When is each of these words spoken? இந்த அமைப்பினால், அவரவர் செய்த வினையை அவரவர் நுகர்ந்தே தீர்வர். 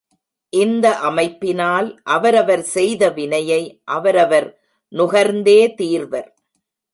இந்த 0.53 0.87
அமைப்பினால், 0.99 1.87
அவரவர் 2.03 2.63
செய்த 2.75 3.09
வினையை 3.09 3.61
அவரவர் 3.83 4.49
நுகர்ந்தே 4.91 5.73
தீர்வர். 5.75 6.29